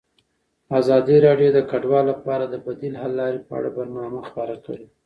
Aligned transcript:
ازادي 0.79 1.17
راډیو 1.27 1.49
د 1.53 1.59
کډوال 1.69 2.05
لپاره 2.13 2.45
د 2.47 2.55
بدیل 2.65 2.93
حل 3.01 3.11
لارې 3.19 3.39
په 3.47 3.51
اړه 3.59 3.69
برنامه 3.77 4.19
خپاره 4.29 4.55
کړې. 4.65 4.87